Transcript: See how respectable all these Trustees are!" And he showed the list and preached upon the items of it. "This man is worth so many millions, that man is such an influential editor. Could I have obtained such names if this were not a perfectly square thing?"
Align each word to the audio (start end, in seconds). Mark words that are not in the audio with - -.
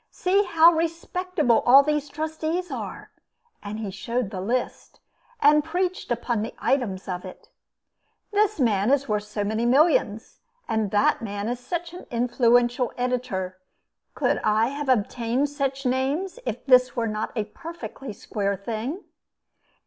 See 0.09 0.41
how 0.45 0.71
respectable 0.71 1.61
all 1.63 1.83
these 1.83 2.09
Trustees 2.09 2.71
are!" 2.71 3.11
And 3.61 3.77
he 3.77 3.91
showed 3.91 4.31
the 4.31 4.41
list 4.41 4.99
and 5.39 5.63
preached 5.63 6.11
upon 6.11 6.41
the 6.41 6.55
items 6.57 7.07
of 7.07 7.23
it. 7.23 7.49
"This 8.31 8.59
man 8.59 8.89
is 8.89 9.07
worth 9.07 9.25
so 9.25 9.43
many 9.43 9.63
millions, 9.63 10.39
that 10.67 11.21
man 11.21 11.47
is 11.47 11.59
such 11.59 11.93
an 11.93 12.07
influential 12.09 12.91
editor. 12.97 13.59
Could 14.15 14.39
I 14.43 14.69
have 14.69 14.89
obtained 14.89 15.49
such 15.49 15.85
names 15.85 16.39
if 16.47 16.65
this 16.65 16.95
were 16.95 17.05
not 17.05 17.31
a 17.35 17.43
perfectly 17.45 18.11
square 18.11 18.55
thing?" 18.55 19.03